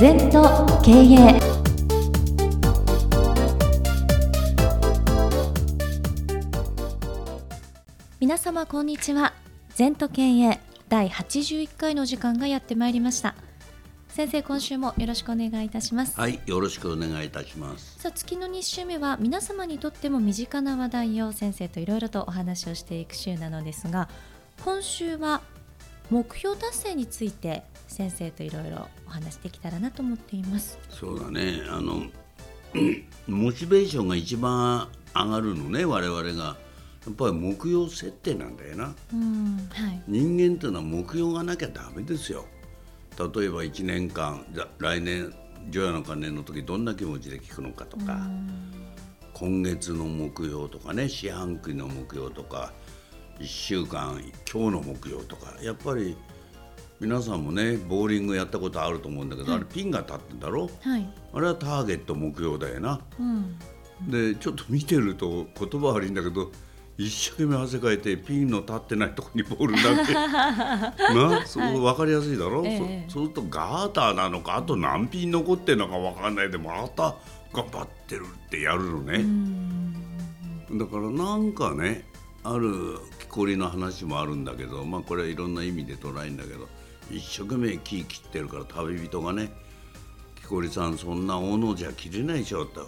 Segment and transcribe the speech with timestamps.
[0.00, 1.40] 全と経営
[8.20, 9.32] 皆様こんにちは。
[9.74, 13.34] 全と経営第81回の時間がやってまいりました。
[14.06, 16.16] 先生今週もよろしくお願いいたします。
[16.16, 17.98] はい、よろしくお願いいたします。
[17.98, 24.08] さあ月の2週目は皆様にとっても身近な話題を先生といろいろとお話をしていく週なのですが
[24.64, 25.42] 今週は
[26.10, 30.78] 目標達成について先生といろいろお話できたらなと思っています。
[30.88, 32.04] そうだね、あの
[33.26, 36.56] モチベーションが一番上がるのね、我々が。
[37.06, 38.94] やっぱり目標設定なんだよな。
[39.14, 42.44] うんはい人間っていうのは目標がなきゃダメですよ。
[43.18, 45.32] 例えば1年間、じゃ来年
[45.70, 48.28] 除夜の鐘の時どんな気持ちで聞くのかとか、
[49.32, 52.72] 今月の目標とかね、四半期の目標とか、
[53.40, 54.20] 1週間
[54.52, 56.16] 今日の目標とか、やっぱり
[57.00, 60.68] 皆さんもね、ボーリングやったことあると思うんだけど、あれピンが立ってんだろ？
[60.80, 61.08] はい。
[61.32, 63.00] あれはターゲット目標だよな。
[63.18, 63.58] うん。
[64.08, 66.52] でちょっと見てると言葉悪いんだけど
[66.96, 70.04] 一生懸命汗かいてピンの立ってないとこにボール投げ。
[70.06, 70.14] て
[71.14, 71.46] な？
[71.46, 73.04] そう分かりやすいだろ、ええ。
[73.08, 74.56] そそうするとガーターなのか？
[74.56, 77.14] あと何ピン残ってるのか分かんないでまた？
[77.52, 79.24] 頑張ってるってやるのね、
[80.72, 82.04] だからなんかね
[82.44, 82.98] ある
[83.28, 86.68] 木こりの話もあるんだけどまあこれはいろんな意味で捉えるんだけど
[87.10, 89.50] 一生懸命木切ってるから旅人がね
[90.36, 92.86] 木こりさんそんな斧じゃ切れないでしょと。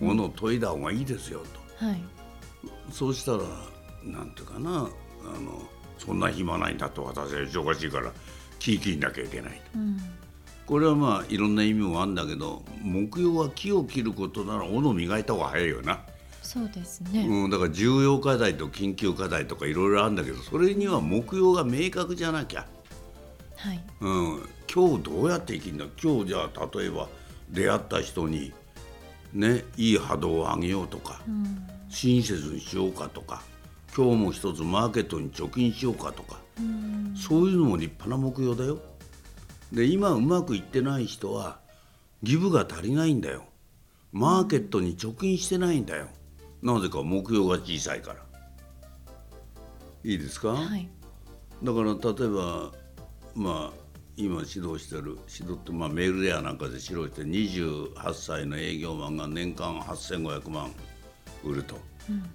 [0.00, 1.40] 斧研いだ方がいいですよ
[1.78, 2.02] と、はい。
[2.90, 3.38] そうしたら
[4.02, 5.62] なんていうかなあの
[5.98, 7.04] そんな暇ないんだと。
[7.04, 8.10] 私は忙しいから
[8.58, 9.78] 木切んなきゃいけないと。
[10.66, 16.00] これはまあいろんな意味もあるんだけど目標は木を切ることなら斧磨いた方が早いよな。
[16.42, 22.66] そうですね、うん、だから重要課題と緊急課題とかいろいろあるんだけどそれには目標が明確じゃなきゃ、
[23.56, 27.08] はいうん、今日どうやって生きるんだ今日じゃあ例えば
[27.50, 28.52] 出会った人に
[29.32, 31.20] ねいい波動を上げようとか、
[31.88, 33.42] 親切にしようかとか
[33.96, 36.40] 今日も一つマーケットに貯金しようかとか、
[37.16, 38.78] そういうのも立派な目標だよ。
[39.72, 41.58] で今うまくいってない人は
[42.22, 43.44] ギブが足りないんだよ。
[44.12, 46.08] マーケットに貯金してないんだよ。
[46.62, 48.20] なぜか目標が小さいから。
[50.02, 50.88] いいですか、はい。
[51.62, 52.72] だから例えば
[53.34, 53.80] まあ
[54.16, 60.72] 今指導してる指導ってまあメールレアなんかで指導して28歳の営業マンが年間8500万
[61.44, 61.76] 売ると、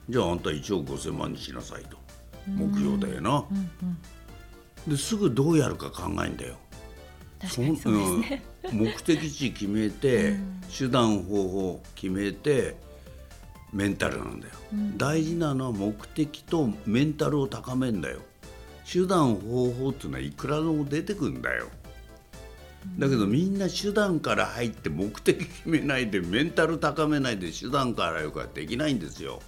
[0.10, 1.98] じゃああんた1億5000万にしなさいと。
[2.48, 3.46] 目標だよな、
[4.88, 6.58] ですぐどうやるか考えんだよ。
[7.42, 10.38] 確かにそうですね、うん目的地決めて、
[10.76, 12.76] 手段方法決めて
[13.76, 14.54] メンタルなんだよ、
[14.96, 18.22] 大事なのは目的とメンタルを高めんだよ。
[18.90, 21.68] 手段方法っていうのはいくらでも出てくんだよ。
[22.98, 29.42] だけどみんな手段から入って目的決めないでメンタル高めないで手段からよくはできないんですよ。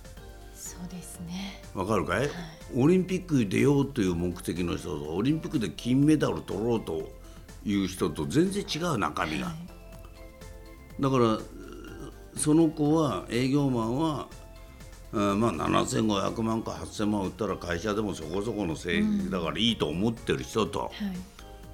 [0.53, 1.61] そうですね。
[1.73, 2.29] わかるかい、
[2.75, 7.09] オリンピックに出ようという目的の人とオリンピックで金メダル取ろうと
[7.63, 9.53] いう人と全然違う中身が、
[10.99, 11.37] だから
[12.37, 14.27] その子は営業マンは、
[15.11, 20.91] うんまあ、7500万か8000万売ったら会社でもそこそこの成績だからいいと思ってる人と、はい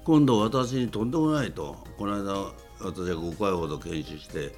[0.04, 4.54] 今度私にとんでもないとこの間私は5回ほど研修して、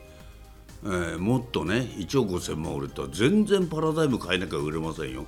[0.82, 5.24] えーもっとね1億5000万売れたら全然パラダイム変えなきゃ売れませんよ。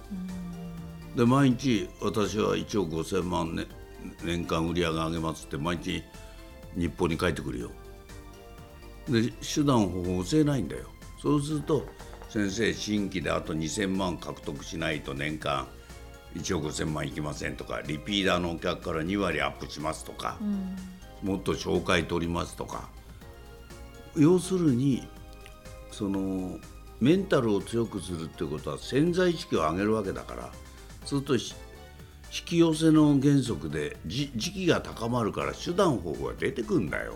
[1.14, 3.66] で毎日私は1億5000万、ね、
[4.24, 6.02] 年間売り上げ上げますって毎日
[6.76, 7.70] 日本に帰ってくるよ。
[9.08, 10.84] で手段方法教えないんだよ。
[11.20, 11.86] そうすると
[12.28, 15.66] 先生新規であと2000万獲得しないと年間
[16.36, 20.36] 1億5000万いきませんとかリピーターのお客から2割アップしますとか、
[21.22, 22.88] もっと紹介取りますとか
[24.14, 25.08] 要するに
[25.90, 26.58] その
[27.00, 30.50] メンタルを強くするっていうことは潜在意識を上げるわけだから
[31.04, 31.44] そうすると
[32.31, 37.14] 引き寄せの原則で時期が高まるから手段方法が出てくんだよ。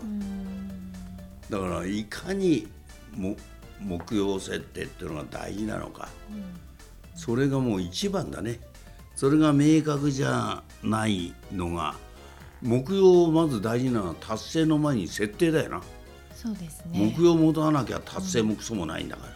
[1.53, 2.67] だからいかに
[3.15, 3.35] も
[3.79, 6.09] 目標設定っていうのが大事なのか、
[7.15, 8.59] それがもう一番だね。
[9.15, 11.93] それが明確じゃないのが
[12.63, 15.81] 目標をまず大事なのは達成の前に設定だよな、
[16.33, 16.99] そうですね。
[16.99, 19.27] 目標を持たなきゃ達成もクソもないんだか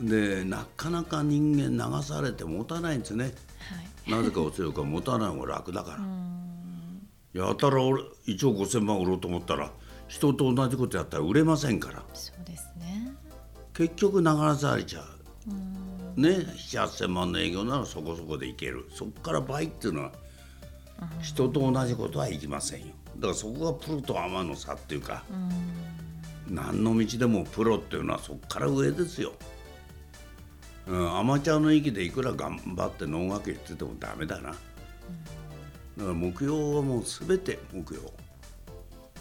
[0.00, 3.26] ら、でなかなか人間流されて持たないんですね。
[3.26, 3.30] は
[4.08, 4.10] い。
[4.10, 5.92] なぜかお強いか持たない方が楽だか
[7.34, 9.70] ら、 やたら俺1億5000万売ろうと思ったら
[10.08, 12.02] 人と同じことやったら売れませんから。
[12.14, 13.12] そうですね。
[13.74, 14.26] 結局流
[14.56, 18.86] されちゃう、ね78000万の営業ならそこそこでいける。
[18.94, 20.12] そこから倍っていうのは
[21.20, 22.86] 人と同じことはいきませんよ。
[23.16, 25.24] だからそこがプロとアマの差っていうか、
[26.48, 29.32] 何の道でもプロっていうのはそこから上ですよ。
[30.86, 34.58] うん、アマチュアの域でいくら頑張って能楽器っててもダメだな、だか
[35.98, 38.08] ら目標はもう全て目標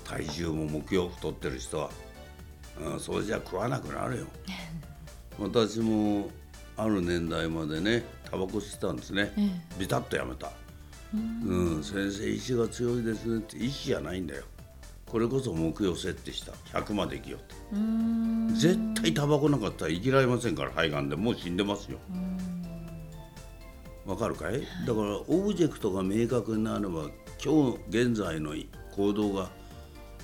[0.06, 1.90] 体重も目標太ってる人は、
[2.94, 4.26] うん、それじゃ食わなくなるよ。
[5.38, 6.30] 私も
[6.78, 9.34] ある年代までねタバコ吸ってたんですね、
[9.78, 10.52] ビタッとやめた。
[11.14, 14.44] うん、先生意志が強いですねって意志じゃないんだよ。
[15.06, 16.52] これこそ目標設定した。
[16.78, 21.16] 100まで生きようと絶対タバコなかったら生きられませんから肺がんで。
[21.16, 22.00] もう死んでますよ。
[24.06, 27.10] わかるかい、だからオブジェクトが明確になれば
[27.44, 28.54] 今日現在の
[28.96, 29.50] 行動が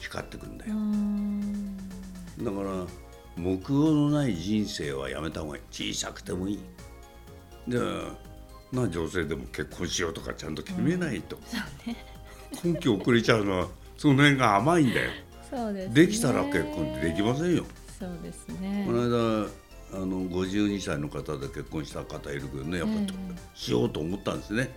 [0.01, 0.74] 光ってくんだよ。
[2.44, 2.86] だから
[3.38, 5.94] 目標のない人生はやめた方がいい。
[5.94, 6.59] 小さくてもいい。
[7.68, 7.80] で
[8.71, 11.94] な女性でも結婚しようとかちゃんと決めないと、うん。
[11.94, 12.06] ね、
[12.63, 13.68] 根拠遅れちゃうのは
[13.98, 15.12] その辺が甘いんだよ。
[15.50, 17.65] そうです、ね、できたら結婚ってできませんよ。
[18.00, 18.83] そうですね。
[18.88, 19.62] この間
[19.94, 24.69] あの52歳の方で結婚した方いるけどねやっぱ、えー、しようと思ったんですね、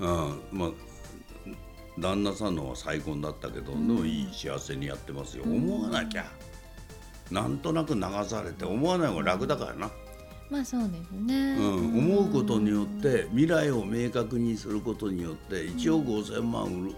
[0.00, 0.70] うん、まあ
[2.00, 6.24] 旦那さんのは再婚だったけど、うん、いい幸せにやってますよ、思わなきゃ、
[7.30, 9.90] なんとなく流されて思わない方が楽だからな、
[10.50, 16.96] まあそうですね、うん、思うことによって未来を明確にすることによって1億5,000万売る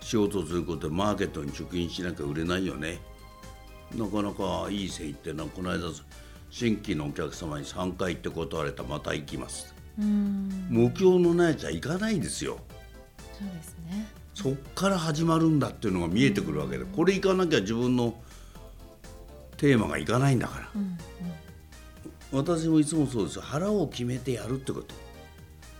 [0.00, 2.98] 仕事することでマーケットに貯金しなきゃ売れないよね。
[3.94, 5.44] なかなかいい線いってな。
[5.44, 5.80] この間
[6.50, 8.84] 新規のお客様に3回行って断られた。
[8.84, 9.74] また行きます。
[9.98, 12.60] 目標のないやつは行かないですよ
[13.38, 14.08] そうですね。
[14.34, 18.14] そっから始まるんだっていうのが見えてくるわけでこれ行かなきゃ自分の
[19.56, 22.46] テーマがいかないんだから、うんうん。
[22.46, 23.36] 私もいつもそうです。
[23.36, 24.94] よ腹を決めてやるってこと。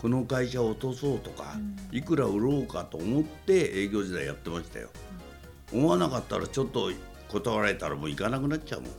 [0.01, 4.91] この会社を落とそうとか、うん、いくら売ろうかと思って営業時代やってましたよ、
[5.73, 6.93] うん、思わなかったらちょっと
[7.29, 8.97] 断られたらもう行かなくなっちゃうもん、はい、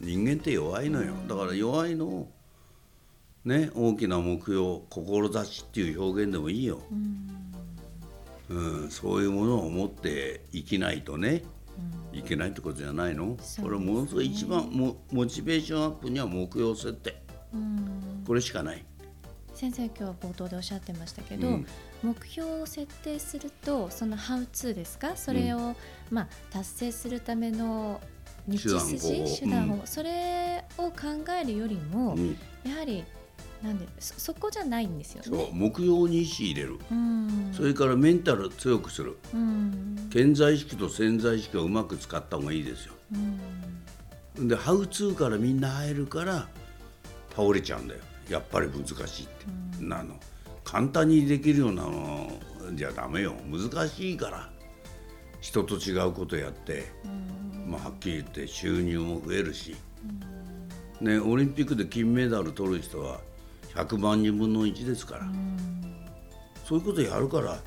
[0.00, 2.28] 人間って弱いのよ、うん、だから弱いのを
[3.44, 7.52] ね大きな目標志っていう表現でもいいよ、うん
[8.90, 11.42] そういうものを持って生きないとね
[12.12, 17.22] いけないってことじゃないの、ね、これものすごい一番モモチベーションアップには目標設定。
[18.26, 18.84] これしかない。
[19.54, 21.66] 先生今日は冒頭でおっしゃってましたけど、うん、
[22.02, 25.16] 目標を設定するとそのハウツーですか？
[25.16, 25.76] それを、うん、
[26.10, 28.00] まあ、達成するための
[28.46, 29.24] 道筋？
[29.40, 30.92] 手段を、うん、それを考
[31.40, 32.16] えるよりも、
[32.64, 33.02] やはり
[33.62, 35.50] なんでそこじゃないんですよね。
[35.52, 36.78] 目標に意識入れる、
[37.52, 39.16] それからメンタル強くする、
[40.12, 42.94] 潜在意識と潜在意識をうまく使った方がいいですよ。
[44.38, 46.46] でハウツーからみんな入るから
[47.34, 48.00] 倒れちゃうんだよ。
[48.28, 50.16] やっぱり難しいって、なの。
[50.64, 52.30] 簡単にできるようなの
[52.74, 53.34] じゃダメよ。
[53.48, 54.50] 難しいから。
[55.40, 56.86] 人と違うことやって、
[57.66, 59.76] まあ、はっきり言って収入も増えるし、
[61.00, 63.20] ね、オリンピックで金メダル取る人は
[63.76, 65.26] 100万人分の1ですから、
[66.64, 67.58] そういうことやるから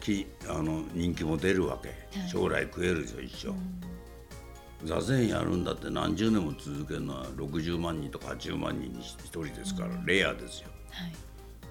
[0.00, 1.92] きあの人気も出るわけ、
[2.28, 3.48] 将来食えるでしょ一
[4.82, 11.12] 生、座禅やるんだって何十年も続けるのは60万人とか80万人に1人ですから、レアですよ、はい、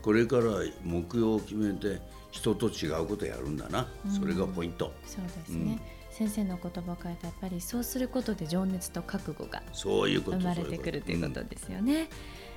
[0.02, 0.44] これから
[0.84, 3.88] 目標を決めて人と違うことやるんだな、
[4.20, 4.94] それがポイント。
[5.06, 5.80] そうですね、
[6.12, 12.10] 先生の言葉を変えたやっぱりそうすることで情熱と覚悟が生まれてくるということですよね。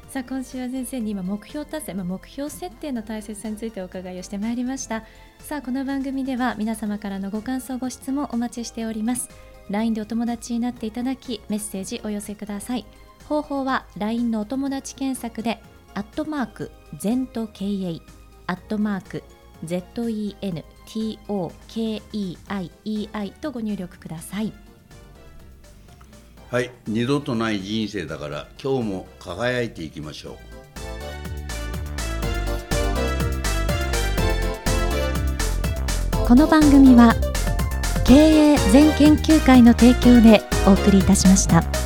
[0.09, 5.05] さあ今週は先生に今目標達成、まあ、目標設定の大切さについてお伺いをしてまいりました。
[5.39, 9.29] さあこの番組では皆様からのご感想ご質問お待ちしております。
[9.69, 12.87] LINE でお友達になっていただきメッセージお寄せください。
[13.29, 15.61] 方法は LINE のお友達検索で
[15.93, 18.01] アットマーク ZENTOKEI
[18.47, 19.23] アットマーク
[19.67, 21.19] ZENTOKEIEI
[23.41, 24.55] とご入力ください。
[26.51, 30.39] はい二度とない人生だから今日も輝いていきましょう
[36.27, 37.15] この番組は
[38.07, 41.78] 経営全研究会の提供でお送りいたしました。